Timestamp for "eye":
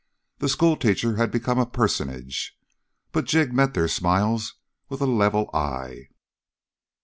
5.53-6.07